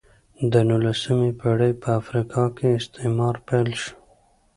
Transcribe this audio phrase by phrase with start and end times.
[0.51, 3.93] د نولسمې پېړۍ په افریقا کې استعمار پیل شو.